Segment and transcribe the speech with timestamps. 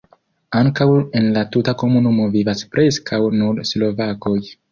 [0.59, 0.87] Ankaŭ
[1.19, 4.37] en la tuta komunumo vivas preskaŭ nur slovakoj.